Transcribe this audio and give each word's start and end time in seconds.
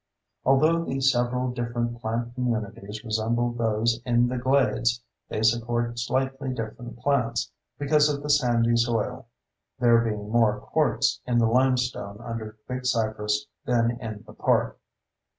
Although 0.45 0.85
the 0.85 0.99
several 0.99 1.51
different 1.51 2.01
plant 2.01 2.33
communities 2.33 3.03
resemble 3.05 3.51
those 3.53 4.01
in 4.03 4.29
the 4.29 4.39
glades, 4.39 5.03
they 5.29 5.43
support 5.43 5.99
slightly 5.99 6.51
different 6.55 6.97
plants, 6.97 7.51
because 7.77 8.09
of 8.09 8.23
the 8.23 8.29
sandy 8.31 8.75
soil 8.75 9.27
(there 9.77 9.99
being 10.01 10.31
more 10.31 10.59
quartz 10.59 11.21
in 11.27 11.37
the 11.37 11.45
limestone 11.45 12.19
under 12.19 12.57
Big 12.67 12.87
Cypress 12.87 13.45
than 13.65 13.91
in 14.01 14.23
the 14.25 14.33
park). 14.33 14.79